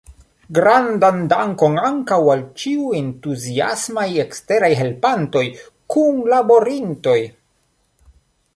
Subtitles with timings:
[0.57, 5.45] Grandan dankon ankaŭ al ĉiuj entuziasmaj eksteraj helpantoj,
[5.97, 7.19] kunlaborintoj!